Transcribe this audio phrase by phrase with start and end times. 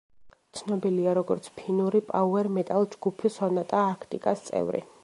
[0.59, 4.89] ცნობილია როგორც ფინური პაუერ მეტალ ჯგუფ სონატა არქტიკას წევრი.